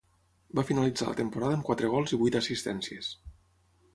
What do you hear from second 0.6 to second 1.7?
finalitzar la temporada amb